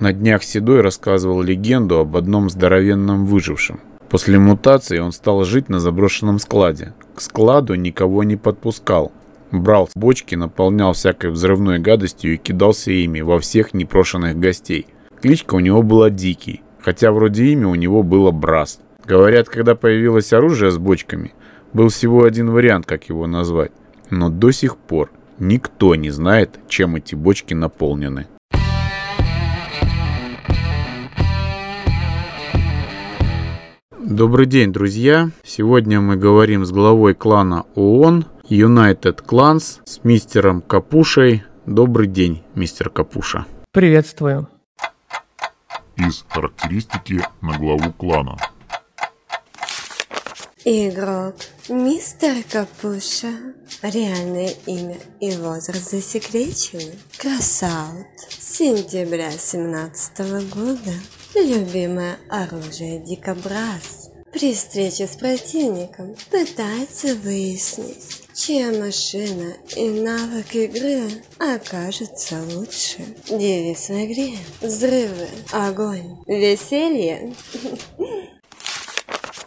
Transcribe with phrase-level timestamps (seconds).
[0.00, 3.80] На днях Седой рассказывал легенду об одном здоровенном выжившем.
[4.08, 6.94] После мутации он стал жить на заброшенном складе.
[7.16, 9.10] К складу никого не подпускал.
[9.50, 14.86] Брал бочки, наполнял всякой взрывной гадостью и кидался ими во всех непрошенных гостей.
[15.20, 18.78] Кличка у него была Дикий, хотя вроде имя у него было Брас.
[19.04, 21.32] Говорят, когда появилось оружие с бочками,
[21.72, 23.72] был всего один вариант, как его назвать.
[24.10, 28.26] Но до сих пор никто не знает, чем эти бочки наполнены.
[34.00, 35.30] Добрый день, друзья!
[35.44, 41.42] Сегодня мы говорим с главой клана ООН United Clans с мистером Капушей.
[41.66, 43.46] Добрый день, мистер Капуша.
[43.72, 44.48] Приветствую.
[45.96, 48.36] Из характеристики на главу клана.
[50.64, 51.34] Игрок
[51.68, 53.32] Мистер Капуша.
[53.82, 56.94] Реальное имя и возраст засекречены.
[57.16, 58.06] Красаут.
[58.28, 60.92] Сентября 17 года.
[61.34, 64.10] Любимое оружие Дикобраз.
[64.32, 73.02] При встрече с противником пытается выяснить, чья машина и навык игры окажется лучше.
[73.28, 77.34] Девиз в игре– взрывы, огонь, веселье.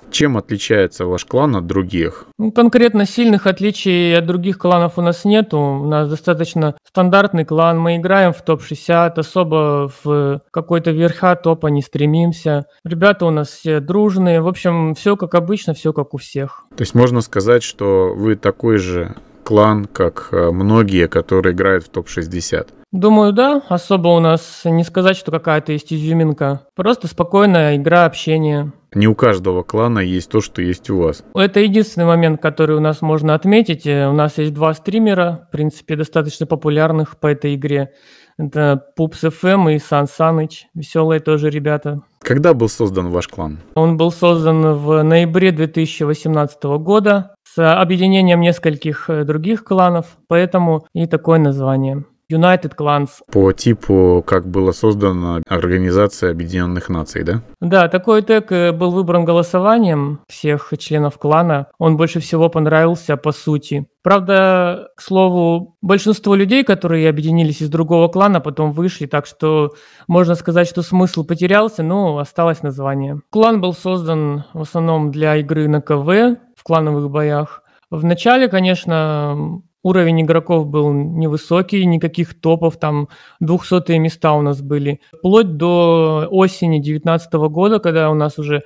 [0.09, 2.25] Чем отличается ваш клан от других?
[2.37, 5.57] Ну, конкретно сильных отличий от других кланов у нас нету.
[5.59, 7.79] У нас достаточно стандартный клан.
[7.79, 12.65] Мы играем в топ-60, особо в какой-то верха топа не стремимся.
[12.83, 14.41] Ребята у нас все дружные.
[14.41, 16.65] В общем, все как обычно, все как у всех.
[16.75, 21.89] То есть можно сказать, что вы такой же клан, как э, многие, которые играют в
[21.89, 22.67] топ-60.
[22.91, 23.61] Думаю, да.
[23.69, 26.67] Особо у нас не сказать, что какая-то есть изюминка.
[26.75, 28.73] Просто спокойная игра, общение.
[28.93, 31.23] Не у каждого клана есть то, что есть у вас.
[31.33, 33.87] Это единственный момент, который у нас можно отметить.
[33.87, 37.93] Э, у нас есть два стримера, в принципе, достаточно популярных по этой игре.
[38.37, 40.67] Это Пупс ФМ и Сан Саныч.
[40.73, 41.99] Веселые тоже ребята.
[42.19, 43.59] Когда был создан ваш клан?
[43.75, 51.05] Он был создан в ноябре 2018 года с объединением нескольких э, других кланов, поэтому и
[51.05, 52.05] такое название.
[52.31, 53.09] United Clans.
[53.31, 57.41] По типу, как была создана Организация Объединенных Наций, да?
[57.59, 61.67] Да, такой тег э, был выбран голосованием всех членов клана.
[61.77, 63.85] Он больше всего понравился по сути.
[64.03, 69.73] Правда, к слову, большинство людей, которые объединились из другого клана, потом вышли, так что
[70.07, 73.19] можно сказать, что смысл потерялся, но осталось название.
[73.29, 77.63] Клан был создан в основном для игры на КВ в клановых боях.
[77.89, 85.01] В начале, конечно, Уровень игроков был невысокий, никаких топов, там 200 места у нас были.
[85.11, 88.61] Вплоть до осени 2019 года, когда у нас уже э,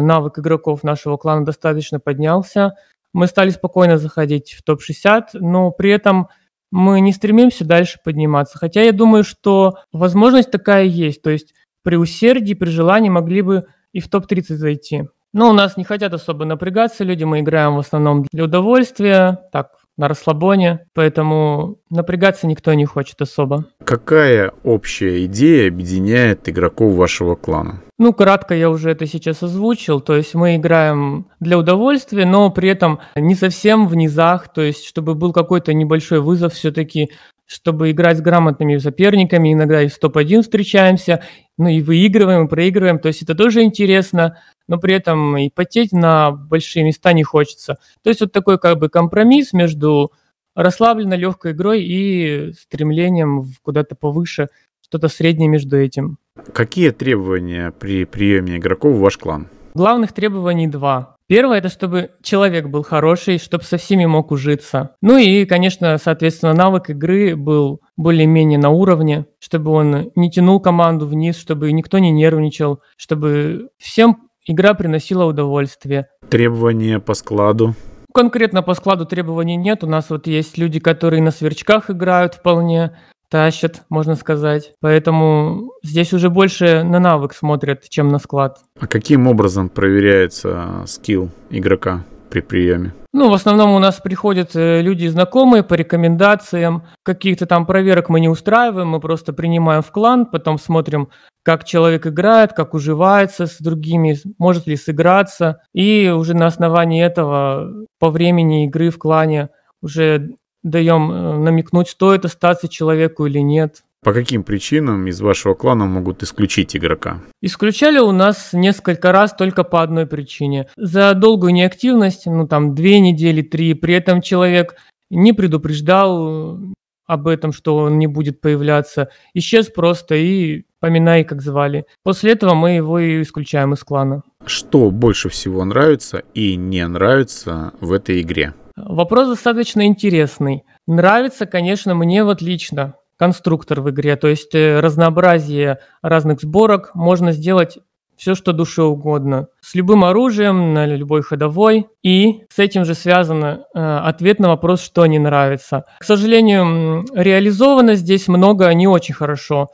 [0.00, 2.76] навык игроков нашего клана достаточно поднялся,
[3.12, 6.28] мы стали спокойно заходить в топ-60, но при этом
[6.70, 8.56] мы не стремимся дальше подниматься.
[8.56, 11.22] Хотя я думаю, что возможность такая есть.
[11.22, 11.52] То есть
[11.82, 15.08] при усердии, при желании могли бы и в топ-30 зайти.
[15.34, 19.72] Но у нас не хотят особо напрягаться люди, мы играем в основном для удовольствия, так,
[19.96, 23.64] на расслабоне, поэтому напрягаться никто не хочет особо.
[23.84, 27.82] Какая общая идея объединяет игроков вашего клана?
[27.98, 32.68] Ну, кратко я уже это сейчас озвучил, то есть мы играем для удовольствия, но при
[32.68, 37.10] этом не совсем в низах, то есть чтобы был какой-то небольшой вызов все-таки,
[37.46, 41.22] чтобы играть с грамотными соперниками, иногда и в топ-1 встречаемся,
[41.58, 45.92] ну и выигрываем, и проигрываем, то есть это тоже интересно, но при этом и потеть
[45.92, 47.78] на большие места не хочется.
[48.02, 50.12] То есть вот такой как бы компромисс между
[50.54, 54.48] расслабленной легкой игрой и стремлением куда-то повыше,
[54.82, 56.18] что-то среднее между этим.
[56.52, 59.48] Какие требования при приеме игроков в ваш клан?
[59.74, 61.16] Главных требований два.
[61.26, 64.94] Первое это чтобы человек был хороший, чтобы со всеми мог ужиться.
[65.00, 71.06] Ну и, конечно, соответственно, навык игры был более-менее на уровне, чтобы он не тянул команду
[71.06, 76.08] вниз, чтобы никто не нервничал, чтобы всем игра приносила удовольствие.
[76.28, 77.74] Требования по складу?
[78.12, 79.82] Конкретно по складу требований нет.
[79.82, 82.96] У нас вот есть люди, которые на сверчках играют вполне,
[83.28, 84.72] тащат, можно сказать.
[84.80, 88.58] Поэтому здесь уже больше на навык смотрят, чем на склад.
[88.78, 92.92] А каким образом проверяется скилл игрока при приеме?
[93.12, 96.82] Ну, в основном у нас приходят э, люди знакомые по рекомендациям.
[97.04, 101.10] Каких-то там проверок мы не устраиваем, мы просто принимаем в клан, потом смотрим,
[101.44, 105.60] как человек играет, как уживается с другими, может ли сыграться.
[105.72, 109.50] И уже на основании этого по времени игры в клане
[109.80, 110.30] уже
[110.64, 113.83] даем э, намекнуть, стоит остаться человеку или нет.
[114.04, 117.22] По каким причинам из вашего клана могут исключить игрока?
[117.40, 120.66] Исключали у нас несколько раз только по одной причине.
[120.76, 124.76] За долгую неактивность, ну там две недели, три, при этом человек
[125.08, 126.58] не предупреждал
[127.06, 131.86] об этом, что он не будет появляться, исчез просто и поминай, как звали.
[132.02, 134.22] После этого мы его и исключаем из клана.
[134.44, 138.52] Что больше всего нравится и не нравится в этой игре?
[138.76, 140.64] Вопрос достаточно интересный.
[140.86, 147.32] Нравится, конечно, мне вот лично конструктор в игре, то есть э, разнообразие разных сборок, можно
[147.32, 147.78] сделать
[148.16, 149.48] все, что душе угодно.
[149.60, 151.88] С любым оружием, на любой ходовой.
[152.02, 155.84] И с этим же связан э, ответ на вопрос, что не нравится.
[155.98, 159.68] К сожалению, реализовано здесь много не очень хорошо.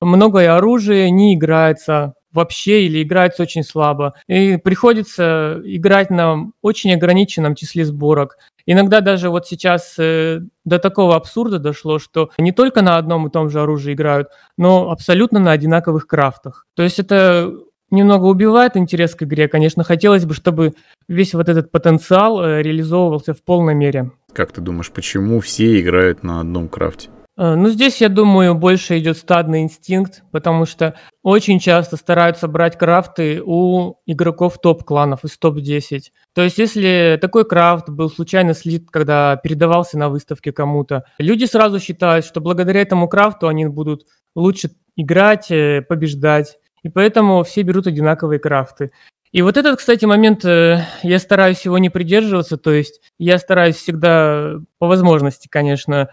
[0.00, 4.14] Многое оружие не играется вообще или играется очень слабо.
[4.28, 8.36] И приходится играть на очень ограниченном числе сборок.
[8.66, 13.30] Иногда даже вот сейчас э, до такого абсурда дошло, что не только на одном и
[13.30, 14.28] том же оружии играют,
[14.58, 16.66] но абсолютно на одинаковых крафтах.
[16.74, 17.52] То есть это
[17.90, 19.48] немного убивает интерес к игре.
[19.48, 20.74] Конечно, хотелось бы, чтобы
[21.08, 24.10] весь вот этот потенциал э, реализовывался в полной мере.
[24.32, 27.10] Как ты думаешь, почему все играют на одном крафте?
[27.38, 32.78] Э, ну, здесь, я думаю, больше идет стадный инстинкт, потому что очень часто стараются брать
[32.78, 36.00] крафты у игроков топ-кланов из топ-10.
[36.34, 41.78] То есть, если такой крафт был случайно слит, когда передавался на выставке кому-то, люди сразу
[41.78, 46.58] считают, что благодаря этому крафту они будут лучше играть, э, побеждать.
[46.82, 48.92] И поэтому все берут одинаковые крафты.
[49.36, 53.76] И вот этот, кстати, момент, э, я стараюсь его не придерживаться, то есть я стараюсь
[53.76, 56.08] всегда, по возможности, конечно,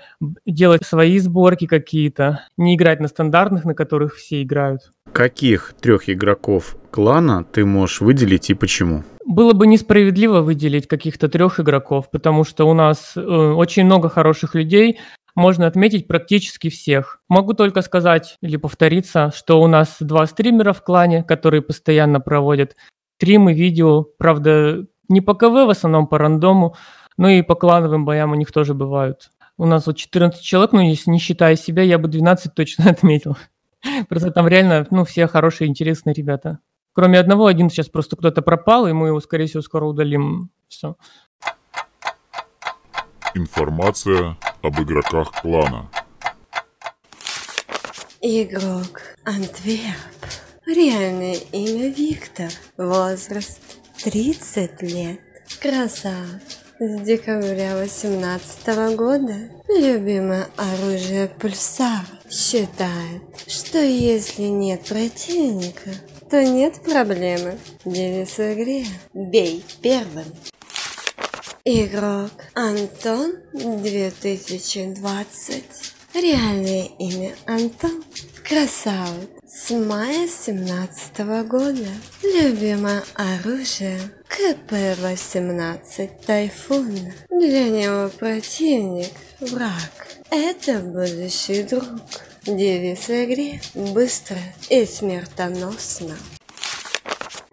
[0.45, 4.91] делать свои сборки какие-то, не играть на стандартных, на которых все играют.
[5.13, 9.05] Каких трех игроков клана ты можешь выделить и почему?
[9.25, 14.53] Было бы несправедливо выделить каких-то трех игроков, потому что у нас э, очень много хороших
[14.53, 14.99] людей,
[15.33, 17.21] можно отметить практически всех.
[17.29, 22.75] Могу только сказать или повториться, что у нас два стримера в клане, которые постоянно проводят
[23.17, 24.03] стримы, видео.
[24.17, 26.75] Правда, не по КВ, в основном по рандому,
[27.17, 29.29] но и по клановым боям у них тоже бывают.
[29.57, 33.37] У нас вот 14 человек, но если не считая себя, я бы 12 точно отметил.
[34.09, 36.59] Просто там реально, ну, все хорошие, интересные ребята.
[36.93, 40.51] Кроме одного, один сейчас просто кто-то пропал, и мы его, скорее всего, скоро удалим.
[40.67, 40.95] Все.
[43.33, 45.89] Информация об игроках клана.
[48.21, 50.42] Игрок Антверп.
[50.65, 52.49] Реальное имя Виктор.
[52.77, 53.59] Возраст
[54.01, 55.19] 30 лет.
[55.59, 56.61] Красавец.
[56.79, 59.35] С декабря 18 года
[59.67, 65.91] любимое оружие Пульсар считает, что если нет противника,
[66.29, 67.57] то нет проблемы.
[67.83, 70.33] Девиз в игре «Бей первым».
[71.65, 75.63] Игрок Антон 2020.
[76.13, 78.01] Реальное имя Антон.
[78.47, 79.32] Красавец.
[79.55, 81.87] С мая 17 года.
[82.23, 87.13] Любимое оружие КП-18 Тайфун.
[87.29, 89.11] Для него противник–
[89.41, 90.07] враг.
[90.31, 91.83] Это будущий друг.
[92.47, 94.39] Девиз игре– быстро
[94.71, 96.17] и смертоносно.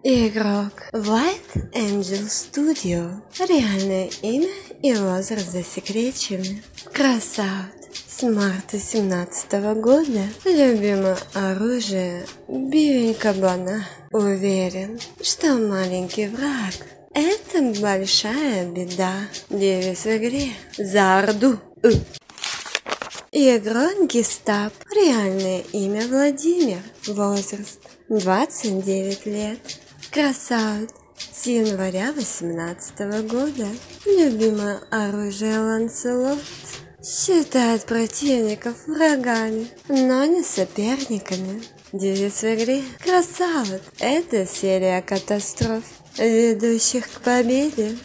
[0.01, 3.21] Игрок White Angel Studio.
[3.37, 4.49] Реальное имя
[4.81, 6.63] и возраст засекречены.
[6.91, 7.80] Красавец.
[8.21, 9.51] С марта 17
[9.81, 13.83] года любимое оружие бивень кабана.
[14.11, 16.75] Уверен, что маленький враг–
[17.15, 19.13] это большая беда.
[19.49, 21.57] Девиз в игре за Орду.
[23.31, 24.73] Игрок Гестап.
[24.93, 26.83] Реальное имя Владимир.
[27.07, 27.79] Возраст
[28.09, 29.57] 29 лет.
[30.11, 30.91] Красавец.
[31.17, 33.67] С января 18 года.
[34.05, 36.37] Любимое оружие Ланселот.
[37.03, 41.63] Считает противников врагами, но не соперниками.
[41.91, 45.83] Девиз в игре «Красавец»— это серия катастроф,
[46.19, 47.97] ведущих к победе.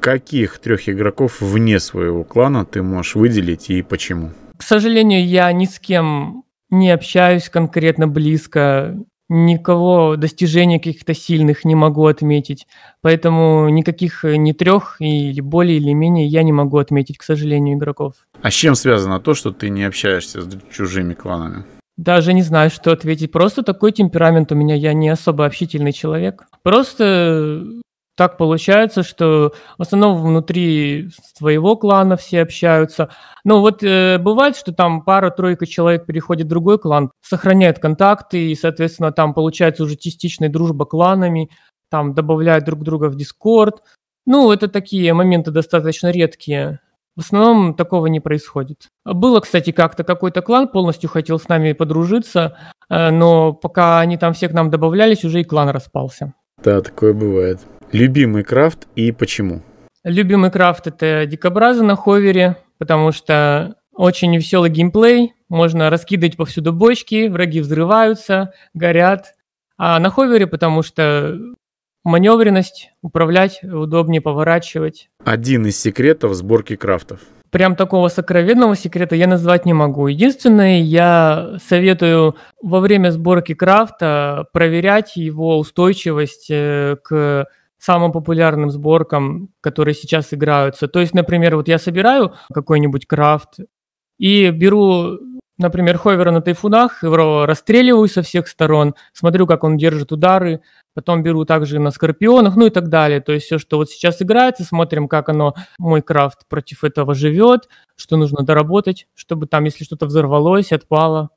[0.00, 4.32] Каких трех игроков вне своего клана ты можешь выделить и почему?
[4.58, 8.96] К сожалению, я ни с кем не общаюсь конкретно близко,
[9.32, 12.66] никого достижений каких-то сильных не могу отметить.
[13.00, 17.78] Поэтому никаких э, ни трех или более или менее я не могу отметить, к сожалению,
[17.78, 18.14] игроков.
[18.42, 21.64] А с чем связано то, что ты не общаешься с чужими кланами?
[21.96, 23.32] Даже не знаю, что ответить.
[23.32, 24.74] Просто такой темперамент у меня.
[24.74, 26.46] Я не особо общительный человек.
[26.62, 27.64] Просто
[28.22, 33.08] так получается, что в основном внутри своего клана все общаются.
[33.42, 38.54] Ну вот э, бывает, что там пара-тройка человек переходит в другой клан, сохраняют контакты, и,
[38.54, 41.50] соответственно, там получается уже частичная дружба кланами,
[41.90, 43.82] там добавляют друг друга в Дискорд.
[44.24, 46.78] Ну, это такие моменты достаточно редкие.
[47.16, 48.86] В основном такого не происходит.
[49.04, 52.56] Было, кстати, как-то какой-то клан полностью хотел с нами подружиться,
[52.88, 56.34] э, но пока они там все к нам добавлялись, уже и клан распался.
[56.62, 57.58] Да, такое бывает.
[57.92, 59.60] Любимый крафт и почему?
[60.02, 67.28] Любимый крафт это дикобразы на ховере, потому что очень веселый геймплей, можно раскидывать повсюду бочки,
[67.28, 69.34] враги взрываются, горят.
[69.76, 71.38] А на ховере, потому что
[72.02, 75.08] маневренность, управлять удобнее, поворачивать.
[75.24, 77.20] Один из секретов сборки крафтов.
[77.50, 80.06] Прям такого сокровенного секрета я назвать не могу.
[80.06, 87.46] Единственное, я советую во время сборки крафта проверять его устойчивость э, к
[87.82, 90.86] самым популярным сборкам, которые сейчас играются.
[90.86, 93.58] То есть, например, вот я собираю какой-нибудь крафт
[94.18, 95.18] и беру,
[95.58, 100.60] например, ховера на тайфунах, его расстреливаю со всех сторон, смотрю, как он держит удары,
[100.94, 103.20] Потом беру также на скорпионах, ну и так далее.
[103.20, 107.68] То есть все, что вот сейчас играется, смотрим, как оно, мой крафт против этого живет,
[107.96, 111.30] что нужно доработать, чтобы там, если что-то взорвалось, отпало.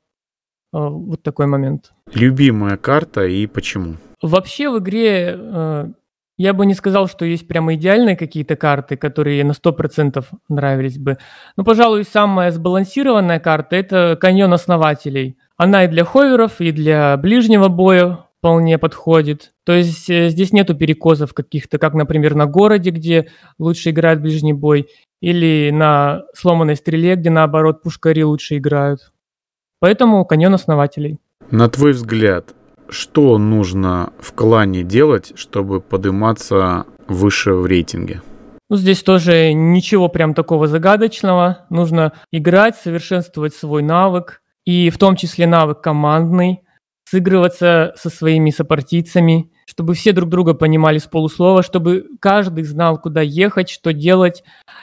[0.72, 1.92] А, вот такой момент.
[2.12, 3.96] Любимая карта и почему?
[4.20, 5.86] Вообще в игре э,
[6.38, 11.18] я бы не сказал, что есть прямо идеальные какие-то карты, которые на 100% нравились бы.
[11.56, 15.38] Но, пожалуй, самая сбалансированная карта– это каньон основателей.
[15.56, 19.52] Она и для ховеров, и для ближнего боя вполне подходит.
[19.64, 23.28] То есть э, здесь нету перекосов каких-то, как, например, на городе, где
[23.58, 24.88] лучше играет ближний бой,
[25.20, 29.12] или на сломанной стреле, где, наоборот, пушкари лучше играют.
[29.80, 31.18] Поэтому каньон основателей.
[31.50, 32.54] На твой взгляд,
[32.88, 38.22] что нужно в клане делать, чтобы подниматься выше в рейтинге?
[38.68, 41.66] Ну, здесь тоже ничего прям такого загадочного.
[41.70, 46.62] Нужно играть, совершенствовать свой навык, и в том числе навык командный,
[47.08, 53.20] сыгрываться со своими сопартийцами, чтобы все друг друга понимали с полуслова, чтобы каждый знал, куда
[53.20, 54.42] ехать, что делать,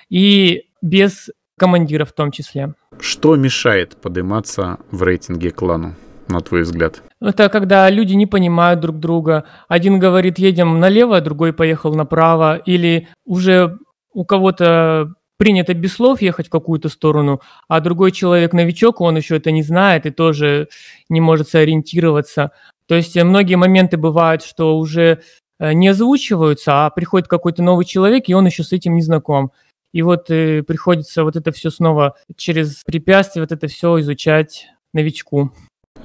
[0.10, 2.74] и без командира в том числе.
[3.00, 5.96] Что мешает подниматься в рейтинге клану,
[6.28, 7.02] на твой взгляд?
[7.22, 9.46] Это когда люди не понимают друг друга.
[9.68, 12.58] Один говорит, едем налево, другой поехал направо.
[12.58, 13.78] Или уже
[14.14, 19.38] у кого-то принято без слов ехать в какую-то сторону, а другой человек новичок, он еще
[19.38, 20.70] это не знает и тоже
[21.10, 22.52] не может сориентироваться.
[22.88, 25.22] То есть э, многие моменты бывают, что уже
[25.60, 29.52] э, не озвучиваются, а приходит какой-то новый человек, и он еще с этим не знаком.
[29.92, 35.52] И вот э, приходится вот это все снова через препятствия, вот это все изучать новичку.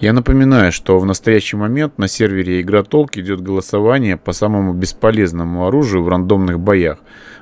[0.00, 6.04] Я напоминаю, что в настоящий момент на сервере Игротолк идет голосование по самому бесполезному оружию
[6.04, 6.98] в рандомных боях,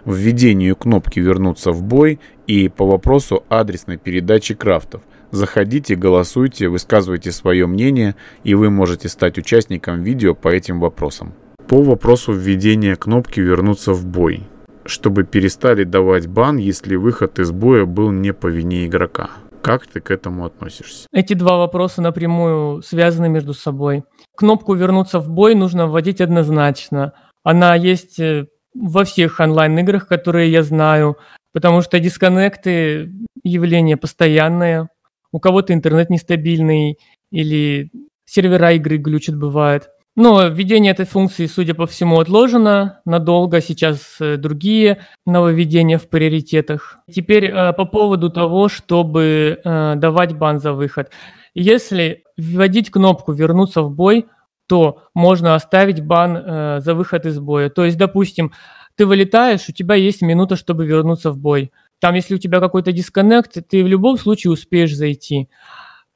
[0.06, 5.02] введению кнопки «Вернуться в бой» и по вопросу адресной передачи крафтов.
[5.30, 11.34] Заходите, голосуйте, высказывайте свое мнение, и вы можете стать участником видео по этим вопросам.
[11.68, 14.44] По вопросу введения кнопки «Вернуться в бой»,
[14.86, 19.28] чтобы перестали давать бан, если выход из боя был не по вине игрока.
[19.66, 21.08] Как ты к этому относишься?
[21.12, 24.04] Эти два вопроса напрямую связаны между собой.
[24.36, 27.14] Кнопку «Вернуться в бой» нужно вводить однозначно.
[27.42, 31.16] Она есть э, во всех онлайн-играх, которые я знаю,
[31.52, 33.10] потому что дисконнекты–
[33.42, 34.88] явление постоянное.
[35.32, 36.98] У кого-то интернет нестабильный
[37.32, 37.90] или
[38.24, 39.88] сервера игры глючат бывает.
[40.16, 43.60] Но введение этой функции, судя по всему, отложено надолго.
[43.60, 46.96] Сейчас э, другие нововведения в приоритетах.
[47.14, 51.10] Теперь э, по поводу того, чтобы э, давать бан за выход.
[51.54, 54.26] Если вводить кнопку «Вернуться в бой»,
[54.66, 57.70] то можно оставить бан за выход из боя.
[57.70, 58.52] То есть, допустим,
[58.96, 61.70] ты вылетаешь, у тебя есть минута, чтобы вернуться в бой.
[62.00, 65.48] Там, если у тебя какой-то дисконнект, ты в любом случае успеешь зайти.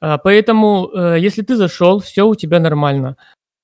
[0.01, 3.15] Поэтому, если ты зашел, все у тебя нормально.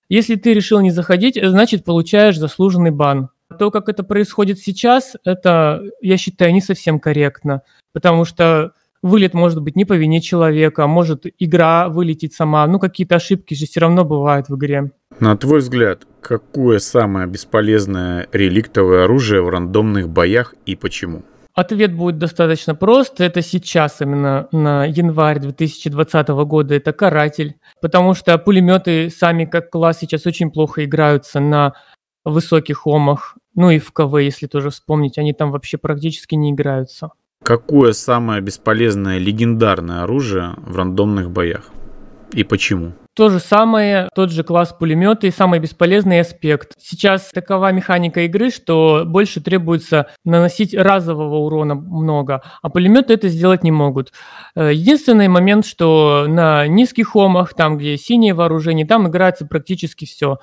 [0.09, 3.29] Если ты решил не заходить, значит получаешь заслуженный бан.
[3.59, 7.61] То, как это происходит сейчас, это, я считаю, не совсем корректно,
[7.93, 12.65] потому что вылет может быть не по вине человека, может игра вылететь сама.
[12.67, 14.91] Ну, какие-то ошибки же все равно бывают в игре.
[15.19, 21.23] На твой взгляд, какое самое бесполезное реликтовое оружие в рандомных боях и почему?
[21.57, 23.19] Ответ будет достаточно прост.
[23.19, 27.55] Это сейчас, именно на январь 2020 года, это каратель.
[27.81, 31.73] Потому что пулеметы сами как класс сейчас очень плохо играются на
[32.23, 33.37] высоких омах.
[33.55, 37.09] Ну и в КВ, если тоже вспомнить, они там вообще практически не играются.
[37.43, 41.71] Какое самое бесполезное легендарное оружие в рандомных боях?
[42.33, 42.93] И почему?
[43.17, 46.73] То же самое, тот же класс пулемета и самый бесполезный аспект.
[46.77, 53.63] Сейчас такова механика игры, что больше требуется наносить разового урона много, а пулеметы это сделать
[53.63, 54.13] не могут.
[54.55, 60.37] Э, единственный момент, что на низких омах, там где синее вооружение, там играется практически все.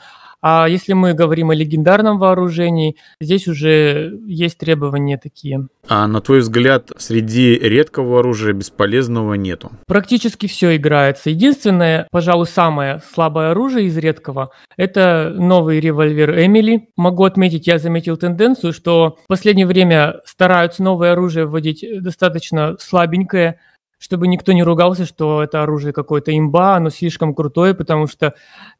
[0.47, 5.69] А если мы говорим о легендарном вооружении, здесь уже есть требования такие.
[5.89, 9.73] А на твой взгляд, среди редкого оружия бесполезного нету?
[9.87, 11.31] Практически все играется.
[11.31, 16.91] Единственное, пожалуй, самое слабое оружие из редкого– это новый револьвер Эмили.
[16.95, 23.61] Могу отметить, я заметил тенденцию, что в последнее время стараются новое оружие вводить достаточно слабенькое,
[24.05, 28.35] чтобы никто не ругался, что это оружие какое-то имба, оно слишком крутое, потому что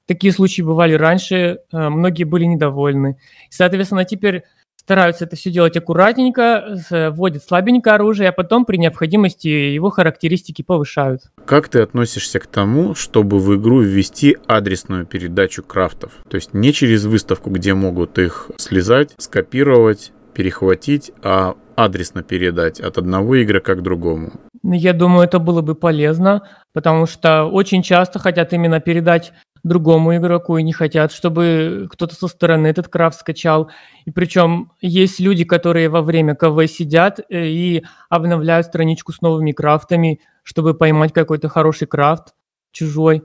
[0.07, 3.17] такие случаи бывали раньше, э, многие были недовольны.
[3.49, 4.43] Соответственно, теперь
[4.77, 10.61] стараются это все делать аккуратненько, с- вводят слабенькое оружие, а потом при необходимости его характеристики
[10.61, 11.23] повышают.
[11.47, 16.13] Как ты относишься к тому, чтобы в игру ввести адресную передачу крафтов?
[16.29, 22.99] То есть не через выставку, где могут их слезать, скопировать, перехватить, а адресно передать от
[22.99, 24.33] одного игрока к другому.
[24.63, 29.33] Ну, Я думаю, это было бы полезно, потому что очень часто хотят именно передать
[29.65, 33.71] другому игроку и не хотят, чтобы кто-то со стороны этот крафт скачал.
[34.05, 39.53] И причем есть люди, которые во время КВ сидят э, и обновляют страничку с новыми
[39.53, 42.35] крафтами, чтобы поймать какой-то хороший крафт
[42.73, 43.25] чужой.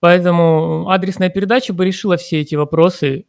[0.00, 3.26] Поэтому адресная передача бы решила все эти вопросы.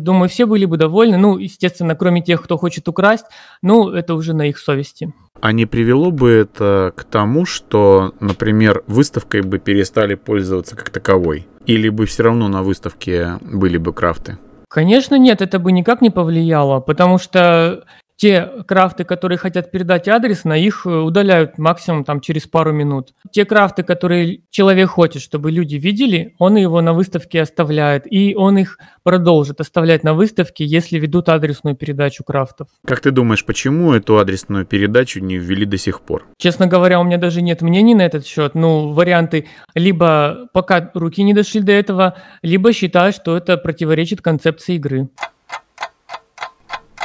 [0.00, 1.16] Думаю, все были бы довольны.
[1.16, 3.26] Ну, естественно, кроме тех, кто хочет украсть,
[3.62, 5.12] ну, это уже на их совести.
[5.40, 11.46] А не привело бы это к тому, что, например, выставкой бы перестали пользоваться как таковой?
[11.66, 14.38] Или бы все равно на выставке были бы крафты?
[14.68, 17.84] Конечно, нет, это бы никак не повлияло, потому что
[18.20, 23.14] те крафты, которые хотят передать адрес, на их э, удаляют максимум там через пару минут.
[23.32, 28.58] Те крафты, которые человек хочет, чтобы люди видели, он его на выставке оставляет, и он
[28.58, 32.68] их продолжит оставлять на выставке, если ведут адресную передачу крафтов.
[32.86, 36.26] Как ты думаешь, почему эту адресную передачу не ввели до сих пор?
[36.36, 38.54] Честно говоря, у меня даже нет мнений на этот счет.
[38.54, 44.74] Ну, варианты либо пока руки не дошли до этого, либо считаю, что это противоречит концепции
[44.74, 45.08] игры.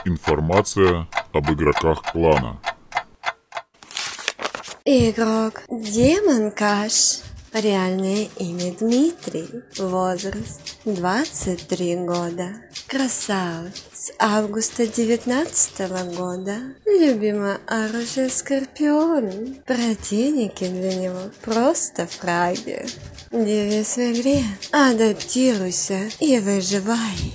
[0.07, 2.61] Информация об игроках клана.
[4.85, 7.21] Игрок Демон Каш.
[7.51, 9.63] Реальное имя Дмитрий.
[9.79, 12.49] Возраст 23 года.
[12.85, 13.83] Красавец.
[13.93, 16.57] С августа 19 года.
[16.85, 19.55] Любимое оружие Скорпион.
[19.65, 22.85] Противники для него просто фраги.
[23.31, 24.43] Девиз в игре.
[24.71, 27.33] Адаптируйся и выживай.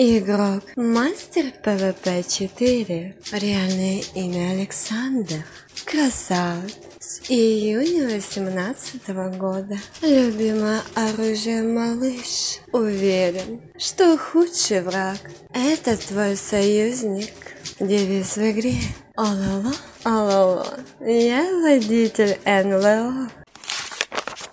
[0.00, 5.44] Игрок Мастер ПВП 4 Реальное имя Александр.
[5.84, 6.78] Красавец.
[7.00, 9.76] С июня 18 года.
[10.00, 12.60] Любимое оружие малыш.
[12.70, 15.18] Уверен, что худший враг.
[15.52, 17.34] Это твой союзник.
[17.80, 18.76] Девиз в игре.
[19.16, 19.72] Алло,
[20.04, 20.64] алло,
[21.00, 23.30] я водитель НЛО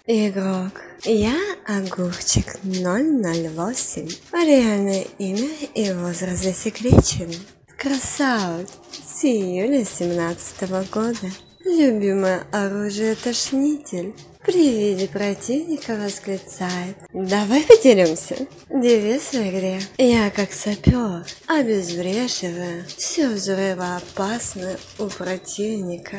[0.08, 0.84] Игрок.
[1.04, 4.08] Я Огурчик 008.
[4.34, 7.34] Реальное имя и возраст засекречен.
[7.76, 8.70] Красавец.
[9.04, 11.32] С июля 17 года.
[11.64, 14.14] Любимое оружие тошнитель.
[14.46, 16.98] При виде противника восклицает.
[17.12, 18.36] Давай поделимся.
[18.70, 19.82] Девиз в игре.
[19.98, 26.18] Я как сапер, обезвреживаю все взрывоопасное у противника.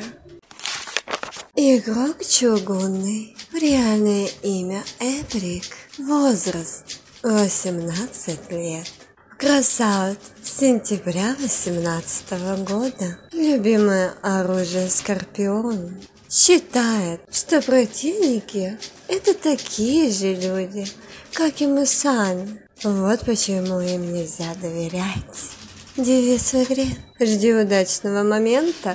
[1.54, 3.36] Игрок чугунный.
[3.60, 5.64] Реальное имя Эбрик.
[5.96, 8.92] Возраст 18 лет.
[9.38, 10.18] Красавец.
[10.42, 13.18] С сентября 18 года.
[13.32, 15.96] Любимое оружие Скорпион.
[16.28, 20.84] Считает, что противники это такие же люди,
[21.32, 22.60] как и мы сами.
[22.82, 25.50] Вот почему им нельзя доверять.
[25.96, 26.88] Девиз в игре.
[27.18, 28.94] Жди удачного момента.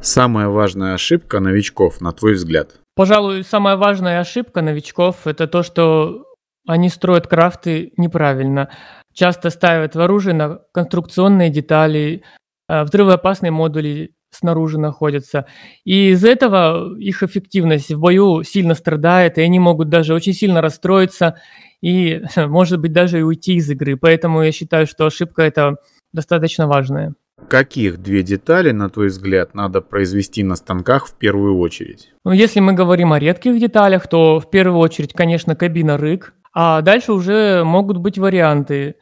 [0.00, 2.76] Самая важная ошибка новичков, на твой взгляд?
[2.96, 6.24] Пожалуй, самая важная ошибка новичков– это то, что
[6.66, 8.70] они строят крафты неправильно.
[9.12, 12.24] Часто ставят в оружие на конструкционные детали,
[12.68, 15.44] э, взрывоопасные модули снаружи находятся.
[15.84, 20.62] И из-за этого их эффективность в бою сильно страдает, и они могут даже очень сильно
[20.62, 21.36] расстроиться
[21.82, 23.98] и, может быть, даже и уйти из игры.
[23.98, 25.76] Поэтому я считаю, что ошибка это
[26.14, 27.14] достаточно важная.
[27.48, 32.12] Каких две детали, на твой взгляд, надо произвести на станках в первую очередь?
[32.24, 36.80] Ну, если мы говорим о редких деталях, то в первую очередь, конечно, кабина рык, а
[36.82, 38.96] дальше уже могут быть варианты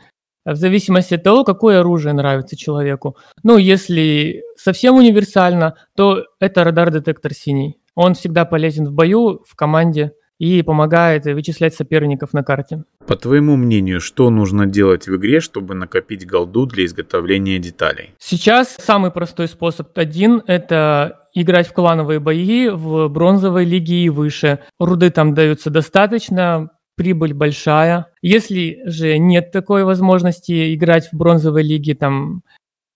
[0.44, 3.16] в зависимости от того, какое оружие нравится человеку.
[3.42, 7.78] Ну, если совсем универсально, то это радар-детектор синий.
[7.94, 12.84] Он всегда полезен в бою, в команде и помогает вычислять соперников на карте.
[13.06, 18.14] По твоему мнению, что нужно делать в игре, чтобы накопить голду для изготовления деталей?
[18.18, 24.60] Сейчас самый простой способ один– это играть в клановые бои в бронзовой лиге и выше.
[24.78, 28.06] Руды там даются достаточно, прибыль большая.
[28.22, 32.42] Если же нет такой возможности играть в бронзовой лиге, там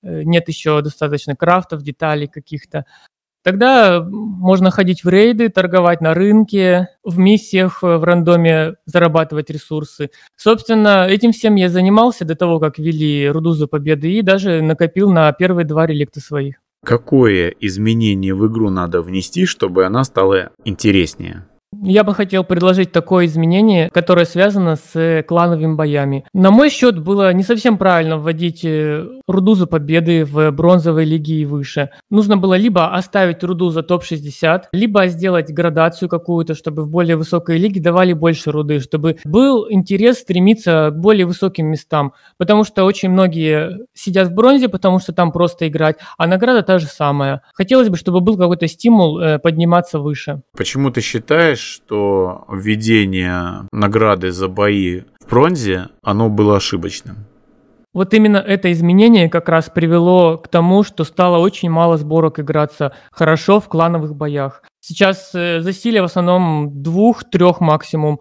[0.03, 2.85] э, нет еще достаточно крафтов, деталей каких-то,
[3.49, 10.11] тогда можно ходить в рейды, торговать на рынке, в миссиях э, в рандоме зарабатывать ресурсы.
[10.37, 15.11] Собственно, этим всем я занимался до того, как ввели Руду за победы и даже накопил
[15.11, 16.57] на первые два реликта своих.
[16.85, 21.47] Какое изменение в игру надо внести, чтобы она стала интереснее?
[21.83, 26.25] Я бы хотел предложить такое изменение, которое связано с э, клановыми боями.
[26.33, 31.35] На мой счет было не совсем правильно вводить э, руду за победы в бронзовой лиге
[31.35, 31.91] и выше.
[32.09, 37.59] Нужно было либо оставить руду за топ-60, либо сделать градацию какую-то, чтобы в более высокой
[37.59, 42.15] лиге давали больше руды, чтобы был интерес стремиться к более высоким местам.
[42.39, 46.79] Потому что очень многие сидят в бронзе, потому что там просто играть, а награда та
[46.79, 47.43] же самая.
[47.53, 50.41] Хотелось бы, чтобы был какой-то стимул э, подниматься выше.
[50.57, 57.27] Почему ты считаешь, что введение награды за бои в бронзе, оно было ошибочным?
[57.95, 62.93] Вот именно это изменение как раз привело к тому, что стало очень мало сборок играться
[63.11, 64.63] хорошо в клановых боях.
[64.81, 68.21] Сейчас э, засилие в основном двух-трех максимум.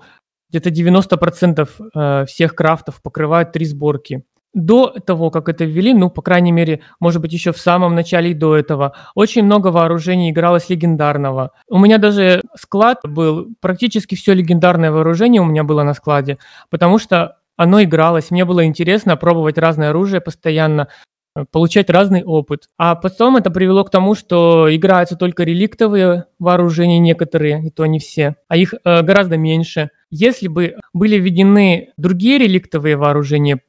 [0.49, 4.23] Где-то 90% э, всех крафтов покрывают три сборки.
[4.57, 8.31] До того, как это ввели, ну, по крайней мере, может быть, еще в самом начале
[8.31, 11.51] и до этого, очень много вооружений игралось легендарного.
[11.69, 16.39] У меня даже склад был, практически все легендарное вооружение у меня было на складе,
[16.71, 20.87] потому что оно игралось, мне было интересно пробовать разное оружие постоянно,
[21.35, 22.67] э, получать разный опыт.
[22.79, 27.99] А потом это привело к тому, что играются только реликтовые вооружения некоторые, и то не
[27.99, 29.91] все, а их э, гораздо меньше.
[30.09, 33.59] Если бы были введены другие реликтовые вооружения,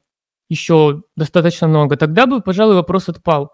[0.49, 3.53] еще достаточно много, тогда бы, пожалуй, вопрос отпал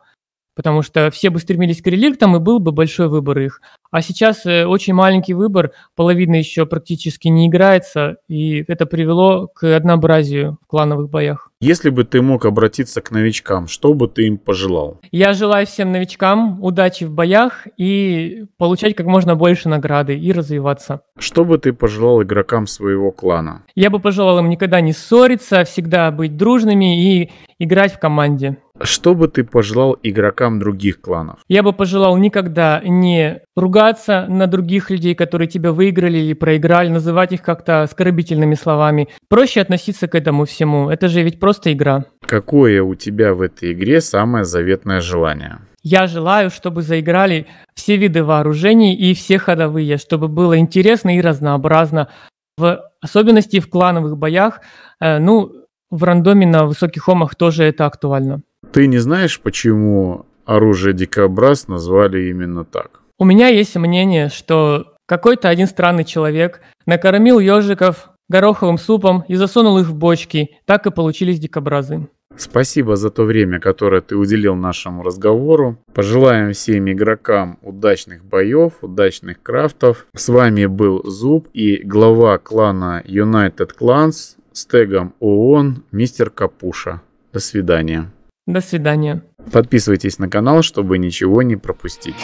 [0.55, 3.61] потому что все бы стремились к реликтам, и был бы большой выбор их.
[3.91, 9.75] А сейчас э, очень маленький выбор, половина еще практически не играется, и это привело к
[9.75, 11.49] однообразию в клановых боях.
[11.61, 14.99] Если бы ты мог обратиться к новичкам, что бы ты им пожелал?
[15.11, 21.01] Я желаю всем новичкам удачи в боях и получать как можно больше награды и развиваться.
[21.17, 23.63] Что бы ты пожелал игрокам своего клана?
[23.73, 28.57] Я бы пожелал им никогда не ссориться, всегда быть дружными и играть в команде.
[28.81, 31.39] Что бы ты пожелал игрокам других кланов?
[31.47, 37.31] Я бы пожелал никогда не ругаться на других людей, которые тебя выиграли или проиграли, называть
[37.31, 39.07] их как-то оскорбительными словами.
[39.29, 40.89] Проще относиться к этому всему.
[40.89, 42.05] Это же ведь просто игра.
[42.21, 45.59] Какое у тебя в этой игре самое заветное желание?
[45.81, 52.09] Я желаю, чтобы заиграли все виды вооружений и все ходовые, чтобы было интересно и разнообразно.
[52.57, 54.61] В особенности в клановых боях,
[54.99, 58.41] э, ну, в рандоме на высоких омах тоже это актуально.
[58.71, 63.01] Ты не знаешь, почему оружие Дикобраз назвали именно так?
[63.17, 69.77] У меня есть мнение, что какой-то один странный человек накормил ежиков гороховым супом и засунул
[69.77, 70.57] их в бочки.
[70.65, 72.07] Так и получились дикобразы.
[72.37, 75.77] Спасибо за то время, которое ты уделил нашему разговору.
[75.93, 80.07] Пожелаем всем игрокам удачных боев, удачных крафтов.
[80.13, 87.01] С вами был Зуб и глава клана United Clans с тегом ООН мистер Капуша.
[87.31, 88.11] До свидания.
[88.47, 89.23] До свидания.
[89.51, 92.15] Подписывайтесь на канал, чтобы ничего не пропустить.